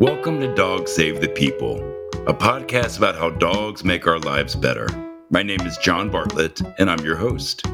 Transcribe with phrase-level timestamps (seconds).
[0.00, 1.76] Welcome to Dogs Save the People,
[2.26, 4.88] a podcast about how dogs make our lives better.
[5.28, 7.66] My name is John Bartlett, and I'm your host.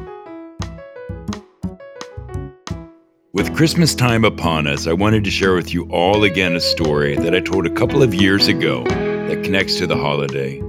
[3.31, 7.15] With Christmas time upon us, I wanted to share with you all again a story
[7.15, 10.61] that I told a couple of years ago that connects to the holiday.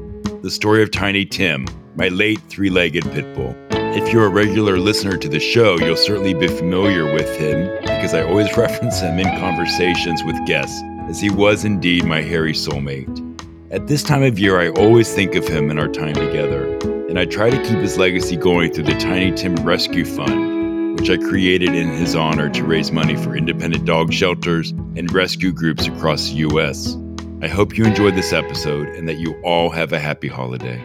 [0.42, 1.66] The story of Tiny Tim,
[1.96, 3.56] my late three legged pit bull.
[3.72, 8.14] If you're a regular listener to the show, you'll certainly be familiar with him because
[8.14, 13.24] I always reference him in conversations with guests as he was indeed my hairy soulmate.
[13.70, 16.76] At this time of year, I always think of him and our time together,
[17.08, 21.08] and I try to keep his legacy going through the Tiny Tim Rescue Fund, which
[21.08, 25.86] I created in his honor to raise money for independent dog shelters and rescue groups
[25.86, 26.96] across the U.S.
[27.40, 30.84] I hope you enjoyed this episode and that you all have a happy holiday.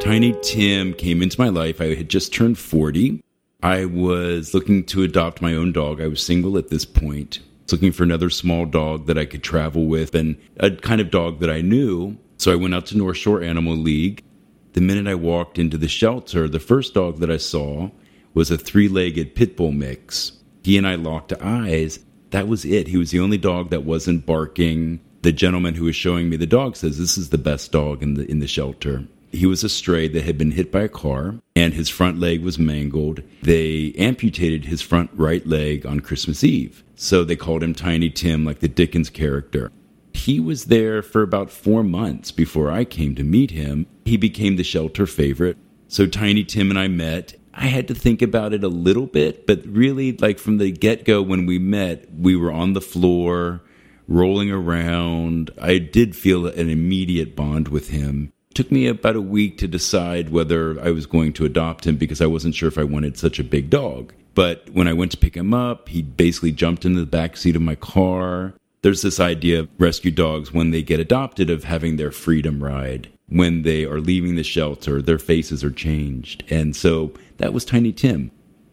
[0.00, 1.80] Tiny Tim came into my life.
[1.80, 3.22] I had just turned 40
[3.62, 6.00] I was looking to adopt my own dog.
[6.00, 7.38] I was single at this point,
[7.70, 11.38] looking for another small dog that I could travel with and a kind of dog
[11.40, 12.18] that I knew.
[12.38, 14.24] So I went out to North Shore Animal League.
[14.72, 17.90] The minute I walked into the shelter, the first dog that I saw
[18.34, 20.32] was a three legged pit bull mix.
[20.64, 22.00] He and I locked eyes.
[22.30, 22.88] That was it.
[22.88, 25.00] He was the only dog that wasn't barking.
[25.20, 28.14] The gentleman who was showing me the dog says this is the best dog in
[28.14, 29.06] the in the shelter.
[29.32, 32.42] He was a stray that had been hit by a car and his front leg
[32.42, 33.22] was mangled.
[33.42, 36.84] They amputated his front right leg on Christmas Eve.
[36.96, 39.72] So they called him Tiny Tim, like the Dickens character.
[40.12, 43.86] He was there for about four months before I came to meet him.
[44.04, 45.56] He became the shelter favorite.
[45.88, 47.34] So Tiny Tim and I met.
[47.54, 51.04] I had to think about it a little bit, but really, like from the get
[51.04, 53.62] go when we met, we were on the floor,
[54.06, 55.50] rolling around.
[55.60, 60.30] I did feel an immediate bond with him took me about a week to decide
[60.30, 63.38] whether I was going to adopt him because I wasn't sure if I wanted such
[63.38, 64.12] a big dog.
[64.34, 67.56] But when I went to pick him up, he basically jumped into the back seat
[67.56, 68.54] of my car.
[68.82, 73.08] There's this idea of rescue dogs when they get adopted of having their freedom ride.
[73.28, 76.44] When they are leaving the shelter, their faces are changed.
[76.50, 78.30] And so that was Tiny Tim.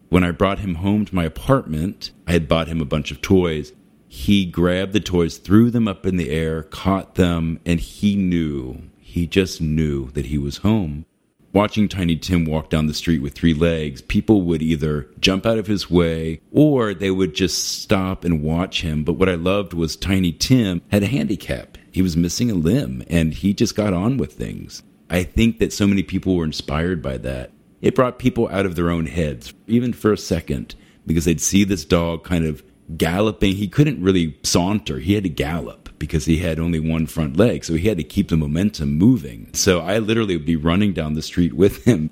[0.09, 3.21] When I brought him home to my apartment, I had bought him a bunch of
[3.21, 3.73] toys.
[4.07, 8.81] He grabbed the toys, threw them up in the air, caught them, and he knew
[9.09, 11.05] he just knew that he was home.
[11.51, 15.57] Watching Tiny Tim walk down the street with three legs, people would either jump out
[15.57, 19.03] of his way or they would just stop and watch him.
[19.03, 21.79] But what I loved was Tiny Tim had a handicap.
[21.91, 24.83] He was missing a limb and he just got on with things.
[25.09, 27.51] I think that so many people were inspired by that.
[27.81, 30.75] It brought people out of their own heads, even for a second,
[31.07, 32.61] because they'd see this dog kind of
[32.95, 33.55] galloping.
[33.55, 37.63] He couldn't really saunter, he had to gallop because he had only one front leg.
[37.63, 39.49] So he had to keep the momentum moving.
[39.53, 42.09] So I literally would be running down the street with him.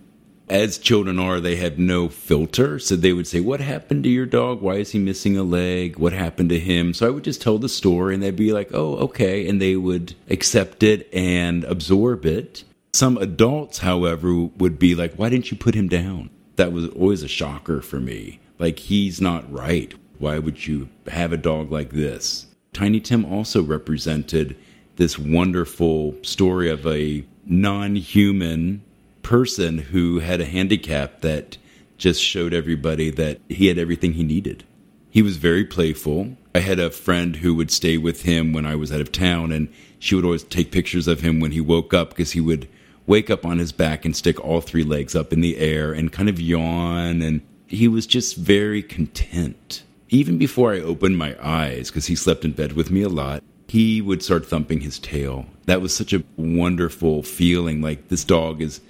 [0.49, 2.79] As children are, they have no filter.
[2.79, 4.61] So they would say, What happened to your dog?
[4.61, 5.97] Why is he missing a leg?
[5.97, 6.93] What happened to him?
[6.93, 9.47] So I would just tell the story and they'd be like, Oh, okay.
[9.49, 12.63] And they would accept it and absorb it.
[12.93, 16.29] Some adults, however, would be like, Why didn't you put him down?
[16.55, 18.39] That was always a shocker for me.
[18.57, 19.93] Like, he's not right.
[20.17, 22.46] Why would you have a dog like this?
[22.77, 24.55] Tiny Tim also represented
[24.97, 28.83] this wonderful story of a non human
[29.23, 31.57] person who had a handicap that
[31.97, 34.63] just showed everybody that he had everything he needed.
[35.09, 36.37] He was very playful.
[36.53, 39.51] I had a friend who would stay with him when I was out of town,
[39.51, 42.69] and she would always take pictures of him when he woke up because he would
[43.07, 46.11] wake up on his back and stick all three legs up in the air and
[46.11, 47.23] kind of yawn.
[47.23, 52.45] And he was just very content even before I opened my eyes, because he slept
[52.45, 55.45] in bed with me a lot, he would start thumping his tail.
[55.65, 57.81] That was such a wonderful feeling.
[57.81, 58.81] Like this dog is,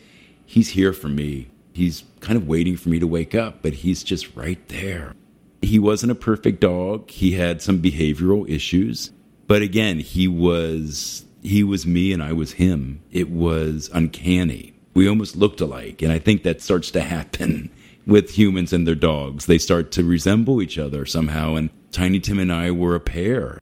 [0.45, 1.47] he's here for me.
[1.73, 5.13] He's kind of waiting for me to wake up, but he's just right there.
[5.61, 7.09] He wasn't a perfect dog.
[7.09, 9.11] He had some behavioral issues,
[9.47, 13.01] but again, he was he was me and I was him.
[13.11, 14.73] It was uncanny.
[14.93, 17.69] We almost looked alike, and I think that starts to happen
[18.07, 19.45] with humans and their dogs.
[19.45, 23.59] They start to resemble each other somehow, and Tiny Tim and I were a pair.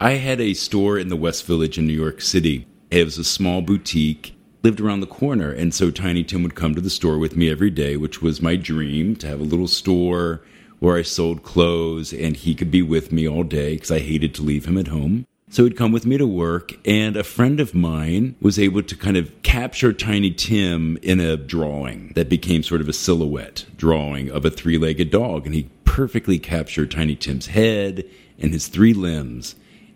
[0.00, 2.66] I had a store in the West Village in New York City.
[2.90, 6.74] It was a small boutique, lived around the corner, and so Tiny Tim would come
[6.74, 9.68] to the store with me every day, which was my dream to have a little
[9.68, 10.42] store
[10.78, 14.34] where I sold clothes and he could be with me all day because I hated
[14.36, 15.26] to leave him at home.
[15.50, 18.94] So he'd come with me to work, and a friend of mine was able to
[18.94, 24.30] kind of capture Tiny Tim in a drawing that became sort of a silhouette drawing
[24.30, 25.46] of a three legged dog.
[25.46, 28.04] And he perfectly captured Tiny Tim's head
[28.38, 29.54] and his three limbs.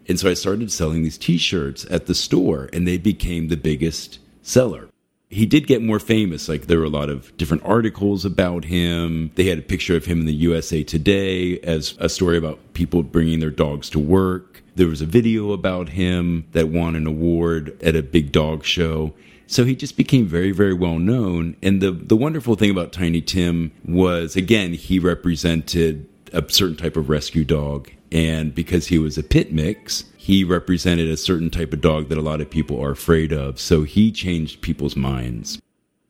[0.08, 3.56] And so I started selling these t shirts at the store, and they became the
[3.56, 4.88] biggest seller.
[5.28, 6.48] he did get more famous.
[6.48, 9.30] Like there were a lot of different articles about him.
[9.34, 13.02] They had a picture of him in the USA Today as a story about people
[13.02, 14.61] bringing their dogs to work.
[14.74, 19.14] There was a video about him that won an award at a big dog show.
[19.46, 21.56] So he just became very, very well known.
[21.62, 26.96] And the, the wonderful thing about Tiny Tim was, again, he represented a certain type
[26.96, 27.90] of rescue dog.
[28.10, 32.18] And because he was a pit mix, he represented a certain type of dog that
[32.18, 33.60] a lot of people are afraid of.
[33.60, 35.60] So he changed people's minds.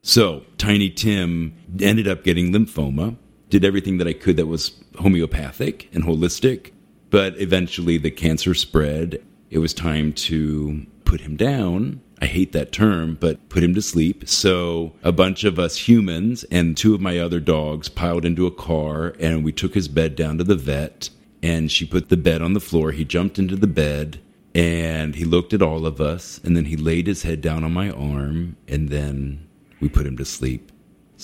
[0.02, 3.16] So Tiny Tim ended up getting lymphoma,
[3.50, 6.72] did everything that I could that was homeopathic and holistic,
[7.12, 9.22] but eventually the cancer spread.
[9.50, 12.00] It was time to put him down.
[12.22, 14.26] I hate that term, but put him to sleep.
[14.26, 18.50] So a bunch of us humans and two of my other dogs piled into a
[18.50, 21.10] car and we took his bed down to the vet
[21.42, 22.92] and she put the bed on the floor.
[22.92, 24.18] He jumped into the bed
[24.54, 27.74] and he looked at all of us and then he laid his head down on
[27.74, 29.46] my arm and then
[29.80, 30.72] we put him to sleep.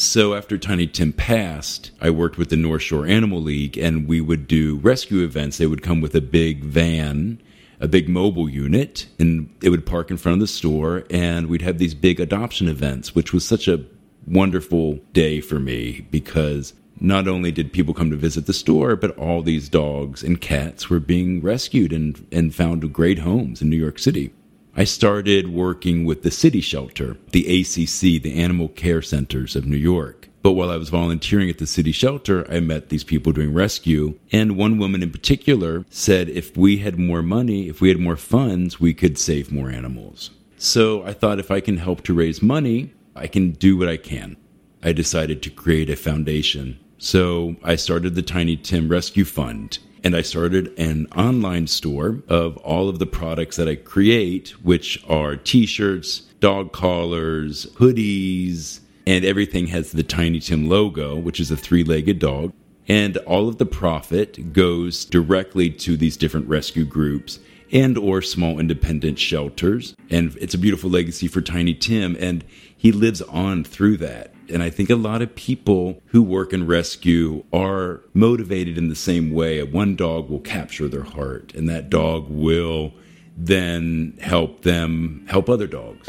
[0.00, 4.20] So after Tiny Tim passed, I worked with the North Shore Animal League and we
[4.20, 5.58] would do rescue events.
[5.58, 7.42] They would come with a big van,
[7.80, 11.62] a big mobile unit, and it would park in front of the store and we'd
[11.62, 13.84] have these big adoption events, which was such a
[14.24, 19.18] wonderful day for me because not only did people come to visit the store, but
[19.18, 23.76] all these dogs and cats were being rescued and, and found great homes in New
[23.76, 24.32] York City.
[24.78, 29.76] I started working with the City Shelter, the ACC, the Animal Care Centers of New
[29.76, 30.28] York.
[30.40, 34.16] But while I was volunteering at the City Shelter, I met these people doing rescue.
[34.30, 38.14] And one woman in particular said if we had more money, if we had more
[38.14, 40.30] funds, we could save more animals.
[40.58, 43.96] So I thought if I can help to raise money, I can do what I
[43.96, 44.36] can.
[44.80, 49.78] I decided to create a foundation so I started the Tiny Tim Rescue Fund
[50.08, 55.04] and I started an online store of all of the products that I create, which
[55.06, 61.50] are t shirts, dog collars, hoodies, and everything has the Tiny Tim logo, which is
[61.50, 62.54] a three legged dog.
[62.88, 67.38] And all of the profit goes directly to these different rescue groups
[67.70, 72.42] and or small independent shelters and it's a beautiful legacy for tiny tim and
[72.74, 76.66] he lives on through that and I think a lot of people who work in
[76.66, 79.62] rescue are motivated in the same way.
[79.62, 82.92] One dog will capture their heart, and that dog will
[83.36, 86.08] then help them help other dogs.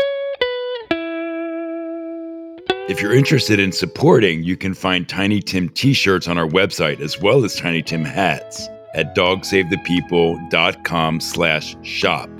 [2.89, 7.01] If you're interested in supporting, you can find Tiny Tim t shirts on our website
[7.01, 12.38] as well as Tiny Tim hats at dogsavethepeople.com slash shop.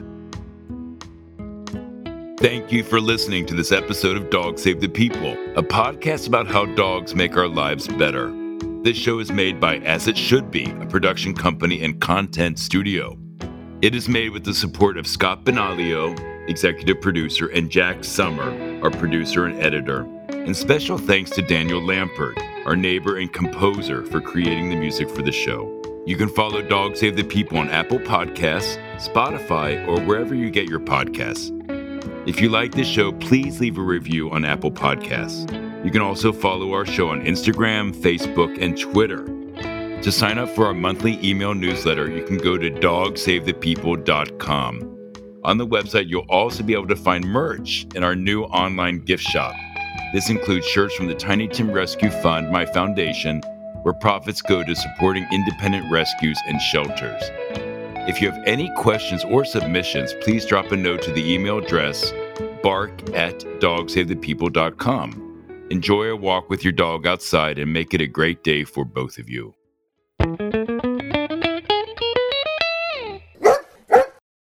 [2.39, 6.47] Thank you for listening to this episode of Dog Save the People, a podcast about
[6.47, 8.33] how dogs make our lives better.
[8.81, 13.17] This show is made by As It Should Be, a production company and content studio.
[13.81, 18.89] It is made with the support of Scott Benalio, executive producer, and Jack Summer, our
[18.89, 20.07] producer and editor.
[20.29, 25.23] And special thanks to Daniel Lampert, our neighbor and composer, for creating the music for
[25.23, 25.75] the show.
[26.05, 30.69] You can follow Dog Save the People on Apple Podcasts, Spotify, or wherever you get
[30.69, 31.58] your podcasts.
[32.29, 35.51] If you like this show, please leave a review on Apple Podcasts.
[35.83, 39.25] You can also follow our show on Instagram, Facebook, and Twitter.
[40.03, 45.13] To sign up for our monthly email newsletter, you can go to dogsavethepeople.com.
[45.43, 49.23] On the website, you'll also be able to find merch in our new online gift
[49.23, 49.55] shop.
[50.13, 53.41] This includes shirts from the Tiny Tim Rescue Fund, my foundation,
[53.81, 57.23] where profits go to supporting independent rescues and shelters.
[58.09, 62.11] If you have any questions or submissions, please drop a note to the email address
[62.63, 65.67] bark at dogsavethepeople.com.
[65.69, 69.19] Enjoy a walk with your dog outside and make it a great day for both
[69.19, 69.53] of you.